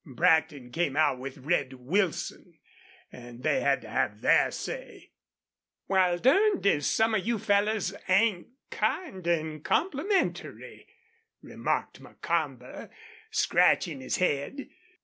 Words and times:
Brackton 0.15 0.71
came 0.71 0.97
out 0.97 1.19
with 1.19 1.37
Red 1.37 1.73
Wilson, 1.73 2.57
and 3.11 3.43
they 3.43 3.61
had 3.61 3.81
to 3.81 3.87
have 3.87 4.21
their 4.21 4.49
say. 4.49 5.11
"Wal, 5.87 6.17
durned 6.17 6.65
if 6.65 6.85
some 6.85 7.13
of 7.13 7.23
you 7.27 7.37
fellers 7.37 7.93
ain't 8.09 8.47
kind 8.71 9.27
an' 9.27 9.61
complimentary," 9.61 10.87
remarked 11.43 11.99
Macomber, 11.99 12.89
scratching 13.29 14.01
his 14.01 14.17
head. 14.17 14.69